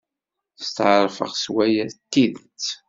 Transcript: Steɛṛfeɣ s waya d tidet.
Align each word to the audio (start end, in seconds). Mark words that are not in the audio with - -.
Steɛṛfeɣ 0.65 1.31
s 1.43 1.45
waya 1.53 1.83
d 1.91 1.93
tidet. 2.11 2.65